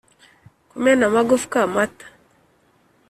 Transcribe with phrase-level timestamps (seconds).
[0.69, 2.05] kumena amagufwa mata